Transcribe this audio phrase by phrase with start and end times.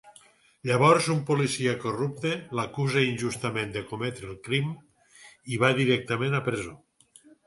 [0.67, 4.71] Llavors un policia corrupte l'acusa injustament de cometre el crim
[5.57, 6.75] i va directament a presó.